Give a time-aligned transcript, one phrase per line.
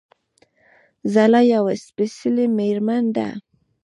[1.13, 3.27] ځلا يوه سپېڅلې مېرمن ده